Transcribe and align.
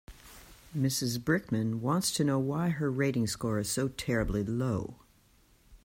Mrs 0.75 1.19
Brickman 1.19 1.75
wants 1.75 2.11
to 2.13 2.23
know 2.23 2.39
why 2.39 2.69
her 2.69 2.89
rating 2.89 3.27
score 3.27 3.59
is 3.59 3.69
so 3.69 3.87
terribly 3.89 4.43
low. 4.43 4.95